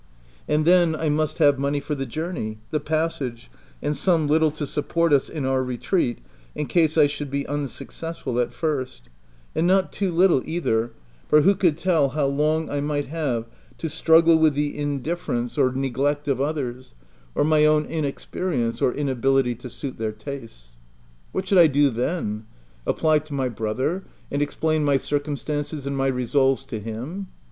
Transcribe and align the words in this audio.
And 0.47 0.65
then 0.65 0.95
I 0.95 1.09
must 1.09 1.37
have 1.37 1.59
money 1.59 1.79
for 1.79 1.93
the 1.93 2.07
journey, 2.07 2.57
the 2.71 2.79
passage, 2.79 3.51
and 3.83 3.95
some 3.95 4.25
little 4.25 4.49
to 4.49 4.65
support 4.65 5.13
us 5.13 5.29
in 5.29 5.45
our 5.45 5.63
retreat 5.63 6.17
in 6.55 6.65
case 6.65 6.97
I 6.97 7.05
should 7.05 7.29
be 7.29 7.45
unsuccessful 7.45 8.39
at 8.39 8.51
first; 8.51 9.09
and 9.53 9.67
not 9.67 9.93
too 9.93 10.11
little 10.11 10.41
either, 10.43 10.91
for 11.27 11.41
who 11.41 11.53
could 11.53 11.77
tell 11.77 12.09
how 12.09 12.25
long 12.25 12.67
I 12.67 12.81
might 12.81 13.09
have 13.09 13.45
to 13.77 13.87
struggle 13.89 14.37
with 14.39 14.55
the 14.55 14.75
indifference 14.75 15.53
or 15.55 15.65
32 15.69 15.69
THE 15.69 15.73
TENANT 15.73 15.81
neglect 15.83 16.27
of 16.27 16.41
others, 16.41 16.95
or 17.35 17.43
my 17.43 17.67
own 17.67 17.85
inexperience, 17.85 18.81
or 18.81 18.91
inability 18.91 19.53
to 19.53 19.69
suit 19.69 19.99
their 19.99 20.11
tastes? 20.11 20.77
What 21.31 21.47
should 21.47 21.59
I 21.59 21.67
do 21.67 21.91
then? 21.91 22.47
Apply 22.87 23.19
to 23.19 23.35
my 23.35 23.49
brother, 23.49 24.05
and 24.31 24.41
explain 24.41 24.83
my 24.83 24.97
circumstances 24.97 25.85
and 25.85 25.95
my 25.95 26.07
resolves 26.07 26.65
to 26.65 26.79
him 26.79 27.27